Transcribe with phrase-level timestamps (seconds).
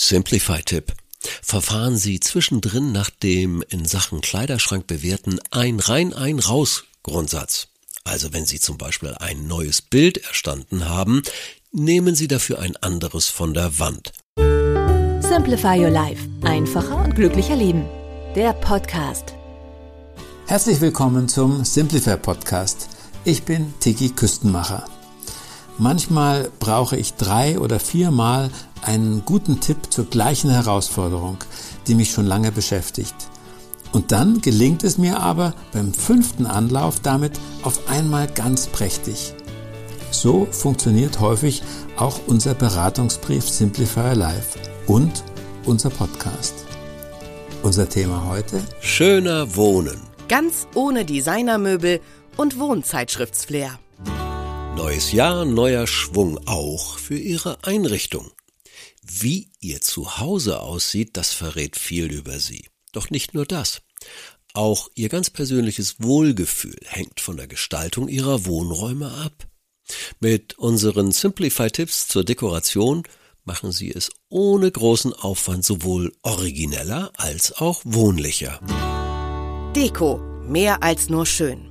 [0.00, 0.92] Simplify-Tipp.
[1.42, 7.66] Verfahren Sie zwischendrin nach dem in Sachen Kleiderschrank bewährten ein rein ein raus Grundsatz.
[8.04, 11.22] Also wenn Sie zum Beispiel ein neues Bild erstanden haben,
[11.72, 14.12] nehmen Sie dafür ein anderes von der Wand.
[15.20, 16.26] Simplify Your Life.
[16.42, 17.84] Einfacher und glücklicher Leben.
[18.36, 19.34] Der Podcast.
[20.46, 22.88] Herzlich willkommen zum Simplify Podcast.
[23.24, 24.84] Ich bin Tiki Küstenmacher.
[25.80, 28.50] Manchmal brauche ich drei oder viermal
[28.88, 31.36] einen guten Tipp zur gleichen Herausforderung,
[31.86, 33.14] die mich schon lange beschäftigt.
[33.92, 39.34] Und dann gelingt es mir aber beim fünften Anlauf damit auf einmal ganz prächtig.
[40.10, 41.62] So funktioniert häufig
[41.96, 45.22] auch unser Beratungsbrief Simplify Life und
[45.66, 46.54] unser Podcast.
[47.62, 48.62] Unser Thema heute?
[48.80, 50.00] Schöner Wohnen.
[50.28, 52.00] Ganz ohne Designermöbel
[52.38, 53.78] und Wohnzeitschriftsflair.
[54.76, 58.30] Neues Jahr, neuer Schwung auch für Ihre Einrichtung.
[59.10, 62.68] Wie Ihr Zuhause aussieht, das verrät viel über Sie.
[62.92, 63.80] Doch nicht nur das.
[64.52, 69.46] Auch Ihr ganz persönliches Wohlgefühl hängt von der Gestaltung Ihrer Wohnräume ab.
[70.20, 73.04] Mit unseren Simplify-Tipps zur Dekoration
[73.44, 78.60] machen Sie es ohne großen Aufwand sowohl origineller als auch wohnlicher.
[79.74, 81.70] Deko, mehr als nur schön.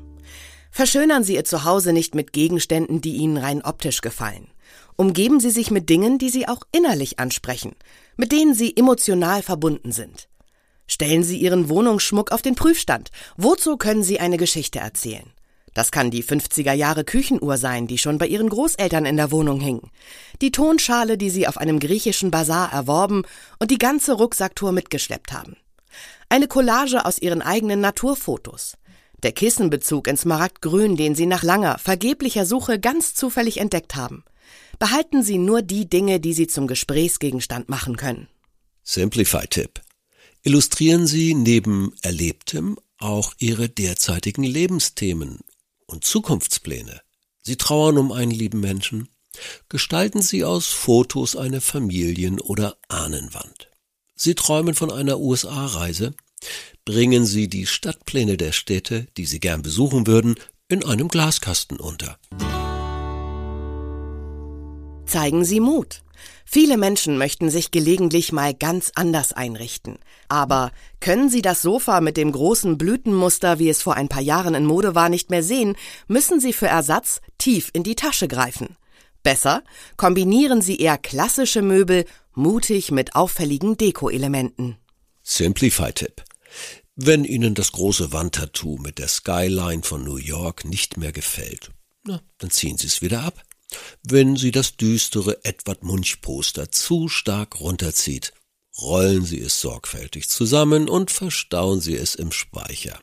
[0.72, 4.48] Verschönern Sie Ihr Zuhause nicht mit Gegenständen, die Ihnen rein optisch gefallen.
[5.00, 7.76] Umgeben Sie sich mit Dingen, die Sie auch innerlich ansprechen,
[8.18, 10.28] mit denen Sie emotional verbunden sind.
[10.88, 13.12] Stellen Sie Ihren Wohnungsschmuck auf den Prüfstand.
[13.38, 15.32] Wozu können Sie eine Geschichte erzählen?
[15.76, 19.60] Das kann die 50er Jahre Küchenuhr sein, die schon bei Ihren Großeltern in der Wohnung
[19.60, 19.92] hing.
[20.42, 23.22] Die Tonschale, die Sie auf einem griechischen Bazar erworben
[23.60, 25.58] und die ganze Rucksacktour mitgeschleppt haben.
[26.30, 28.78] Eine Collage aus Ihren eigenen Naturfotos.
[29.22, 34.24] Der Kissenbezug in Smaragdgrün, den Sie nach langer, vergeblicher Suche ganz zufällig entdeckt haben.
[34.80, 38.28] Behalten Sie nur die Dinge, die Sie zum Gesprächsgegenstand machen können.
[38.84, 39.82] Simplify-Tipp.
[40.44, 45.40] Illustrieren Sie neben Erlebtem auch Ihre derzeitigen Lebensthemen
[45.86, 47.02] und Zukunftspläne.
[47.44, 49.10] Sie trauern um einen lieben Menschen.
[49.70, 53.70] Gestalten Sie aus Fotos eine Familien- oder Ahnenwand.
[54.16, 56.14] Sie träumen von einer USA-Reise
[56.86, 60.36] bringen Sie die Stadtpläne der Städte, die Sie gern besuchen würden,
[60.70, 62.18] in einem Glaskasten unter.
[65.08, 66.04] Zeigen Sie Mut.
[66.46, 70.00] Viele Menschen möchten sich gelegentlich mal ganz anders einrichten.
[70.28, 74.54] Aber können Sie das Sofa mit dem großen Blütenmuster, wie es vor ein paar Jahren
[74.54, 75.76] in Mode war, nicht mehr sehen,
[76.08, 78.76] müssen Sie für Ersatz tief in die Tasche greifen.
[79.24, 79.64] Besser
[79.96, 84.78] kombinieren Sie eher klassische Möbel mutig mit auffälligen Deko-Elementen.
[85.24, 86.24] Simplify-Tipp.
[86.96, 91.72] Wenn Ihnen das große Wandtattoo mit der Skyline von New York nicht mehr gefällt,
[92.04, 93.44] na, dann ziehen Sie es wieder ab.
[94.04, 98.34] Wenn Sie das düstere Edward Munch Poster zu stark runterzieht,
[98.80, 103.00] rollen Sie es sorgfältig zusammen und verstauen Sie es im Speicher.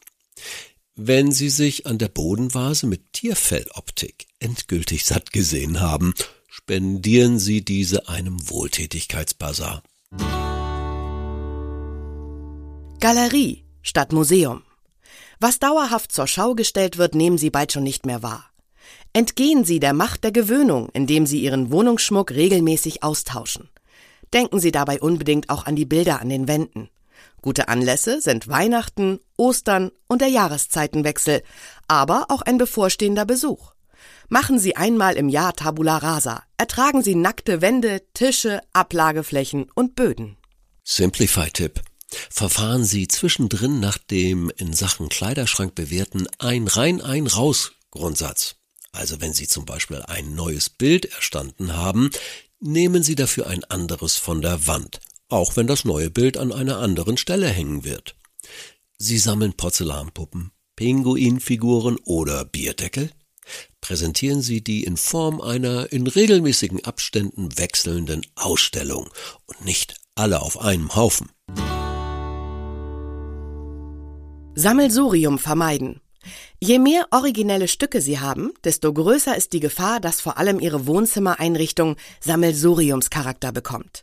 [0.94, 6.14] Wenn Sie sich an der Bodenvase mit Tierfelloptik endgültig satt gesehen haben,
[6.48, 9.82] spendieren Sie diese einem Wohltätigkeitsbasar.
[13.00, 14.62] Galerie statt Museum.
[15.41, 18.53] Was dauerhaft zur Schau gestellt wird, nehmen Sie bald schon nicht mehr wahr.
[19.12, 23.69] Entgehen Sie der Macht der Gewöhnung, indem Sie Ihren Wohnungsschmuck regelmäßig austauschen.
[24.33, 26.89] Denken Sie dabei unbedingt auch an die Bilder an den Wänden.
[27.41, 31.43] Gute Anlässe sind Weihnachten, Ostern und der Jahreszeitenwechsel,
[31.89, 33.73] aber auch ein bevorstehender Besuch.
[34.28, 36.43] Machen Sie einmal im Jahr Tabula Rasa.
[36.56, 40.37] Ertragen Sie nackte Wände, Tische, Ablageflächen und Böden.
[40.84, 41.83] Simplify-Tipp.
[42.31, 48.56] Verfahren Sie zwischendrin nach dem in Sachen Kleiderschrank bewährten ein rein ein raus Grundsatz.
[48.94, 52.10] Also wenn Sie zum Beispiel ein neues Bild erstanden haben,
[52.60, 56.78] nehmen Sie dafür ein anderes von der Wand, auch wenn das neue Bild an einer
[56.78, 58.15] anderen Stelle hängen wird.
[58.97, 63.10] Sie sammeln Porzellanpuppen, Pinguinfiguren oder Bierdeckel?
[63.81, 69.11] Präsentieren Sie die in Form einer in regelmäßigen Abständen wechselnden Ausstellung
[69.47, 71.29] und nicht alle auf einem Haufen.
[74.55, 76.00] Sammelsurium vermeiden.
[76.61, 80.87] Je mehr originelle Stücke Sie haben, desto größer ist die Gefahr, dass vor allem Ihre
[80.87, 84.03] Wohnzimmereinrichtung Sammelsuriumscharakter bekommt.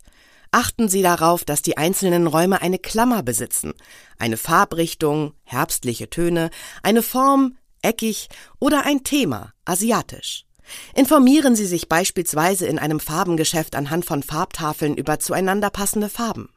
[0.52, 3.74] Achten Sie darauf, dass die einzelnen Räume eine Klammer besitzen,
[4.20, 6.50] eine Farbrichtung, herbstliche Töne,
[6.84, 8.28] eine Form, eckig
[8.60, 10.46] oder ein Thema, asiatisch.
[10.94, 16.50] Informieren Sie sich beispielsweise in einem Farbengeschäft anhand von Farbtafeln über zueinander passende Farben.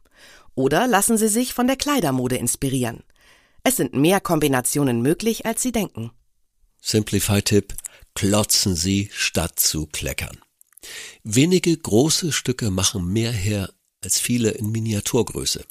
[0.54, 3.02] Oder lassen Sie sich von der Kleidermode inspirieren.
[3.66, 6.10] Es sind mehr Kombinationen möglich, als Sie denken.
[6.82, 7.74] Simplify-Tipp.
[8.14, 10.38] Klotzen Sie statt zu kleckern.
[11.22, 13.72] Wenige große Stücke machen mehr her
[14.04, 15.64] als viele in Miniaturgröße.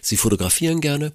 [0.00, 1.12] Sie fotografieren gerne?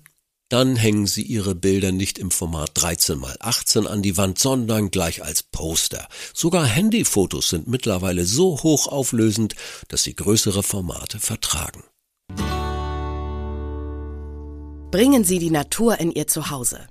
[0.47, 4.91] Dann hängen Sie Ihre Bilder nicht im Format 13 x 18 an die Wand, sondern
[4.91, 6.07] gleich als Poster.
[6.35, 9.55] Sogar Handyfotos sind mittlerweile so hochauflösend,
[9.87, 11.83] dass sie größere Formate vertragen.
[14.91, 16.85] Bringen Sie die Natur in Ihr Zuhause.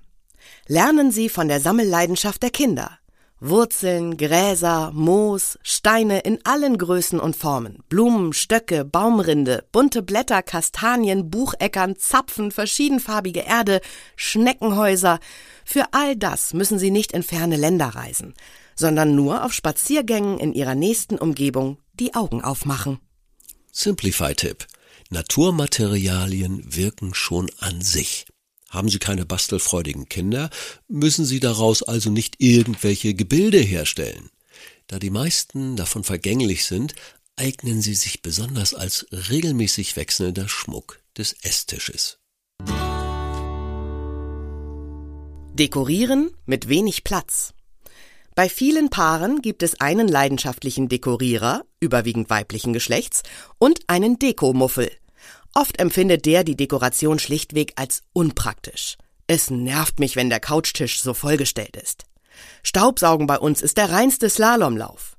[0.67, 2.99] Lernen Sie von der Sammelleidenschaft der Kinder.
[3.41, 11.29] Wurzeln, Gräser, Moos, Steine in allen Größen und Formen, Blumen, Stöcke, Baumrinde, bunte Blätter, Kastanien,
[11.29, 13.83] Bucheckern, Zapfen, verschiedenfarbige Erde,
[14.17, 15.21] Schneckenhäuser.
[15.67, 18.33] Für all das müssen Sie nicht in ferne Länder reisen,
[18.75, 22.99] sondern nur auf Spaziergängen in Ihrer nächsten Umgebung die Augen aufmachen.
[23.73, 24.67] Simplify-Tipp.
[25.11, 28.27] Naturmaterialien wirken schon an sich.
[28.69, 30.51] Haben Sie keine bastelfreudigen Kinder,
[30.87, 34.31] müssen Sie daraus also nicht irgendwelche Gebilde herstellen.
[34.87, 36.95] Da die meisten davon vergänglich sind,
[37.37, 42.19] eignen sie sich besonders als regelmäßig wechselnder Schmuck des Esstisches.
[45.55, 47.55] Dekorieren mit wenig Platz.
[48.35, 53.23] Bei vielen Paaren gibt es einen leidenschaftlichen Dekorierer, überwiegend weiblichen Geschlechts,
[53.59, 54.91] und einen Dekomuffel,
[55.55, 58.97] Oft empfindet der die Dekoration schlichtweg als unpraktisch.
[59.27, 62.05] Es nervt mich, wenn der Couchtisch so vollgestellt ist.
[62.63, 65.17] Staubsaugen bei uns ist der reinste Slalomlauf.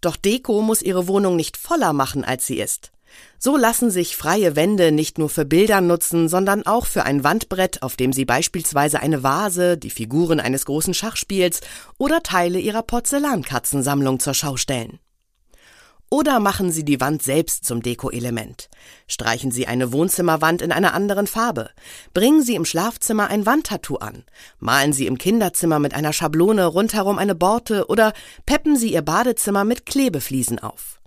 [0.00, 2.90] Doch Deko muss ihre Wohnung nicht voller machen, als sie ist.
[3.38, 7.82] So lassen sich freie Wände nicht nur für Bilder nutzen, sondern auch für ein Wandbrett,
[7.82, 11.60] auf dem Sie beispielsweise eine Vase, die Figuren eines großen Schachspiels
[11.98, 14.98] oder Teile Ihrer Porzellankatzensammlung zur Schau stellen.
[16.14, 18.70] Oder machen Sie die Wand selbst zum Deko-Element.
[19.08, 21.70] Streichen Sie eine Wohnzimmerwand in einer anderen Farbe.
[22.12, 24.22] Bringen Sie im Schlafzimmer ein Wandtattoo an.
[24.60, 28.12] Malen Sie im Kinderzimmer mit einer Schablone rundherum eine Borte oder
[28.46, 31.00] peppen Sie Ihr Badezimmer mit Klebefliesen auf.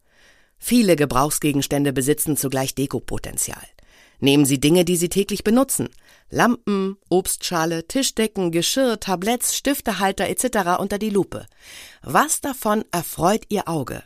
[0.58, 3.64] Viele Gebrauchsgegenstände besitzen zugleich Dekopotenzial.
[4.20, 5.88] Nehmen Sie Dinge, die Sie täglich benutzen.
[6.30, 10.82] Lampen, Obstschale, Tischdecken, Geschirr, Tabletts, Stiftehalter etc.
[10.82, 11.46] unter die Lupe.
[12.02, 14.04] Was davon erfreut Ihr Auge?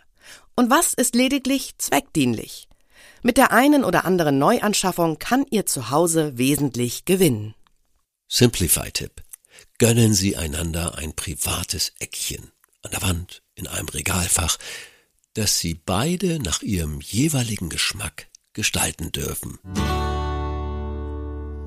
[0.62, 2.68] Und was ist lediglich zweckdienlich?
[3.24, 7.56] Mit der einen oder anderen Neuanschaffung kann Ihr Zuhause wesentlich gewinnen.
[8.28, 9.24] Simplify-Tipp.
[9.80, 12.52] Gönnen Sie einander ein privates Eckchen
[12.84, 14.60] an der Wand, in einem Regalfach,
[15.34, 19.58] das Sie beide nach Ihrem jeweiligen Geschmack gestalten dürfen.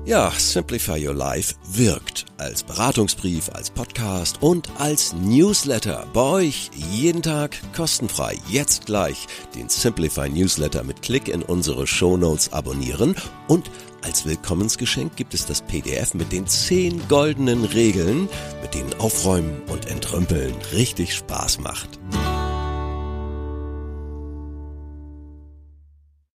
[0.05, 6.05] Ja, Simplify Your Life wirkt als Beratungsbrief, als Podcast und als Newsletter.
[6.13, 8.37] Bei euch jeden Tag kostenfrei.
[8.47, 9.25] Jetzt gleich
[9.55, 13.15] den Simplify Newsletter mit Klick in unsere Show Notes abonnieren
[13.47, 13.71] und
[14.03, 18.29] als Willkommensgeschenk gibt es das PDF mit den 10 goldenen Regeln,
[18.61, 21.99] mit denen Aufräumen und Entrümpeln richtig Spaß macht.